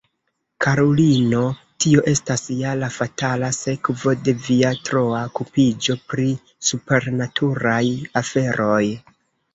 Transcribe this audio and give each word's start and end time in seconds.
karulino, 0.63 1.41
tio 1.83 2.03
estas 2.11 2.45
ja 2.61 2.71
la 2.83 2.89
fatala 2.95 3.51
sekvo 3.57 4.15
de 4.29 4.35
via 4.47 4.71
troa 4.89 5.21
okupiĝo 5.29 5.99
pri 6.15 6.27
supernaturaj 6.71 7.83
aferoj. 8.25 8.85